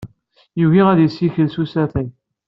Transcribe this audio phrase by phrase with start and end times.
[0.59, 2.07] Yugi ad yessikel s usafag.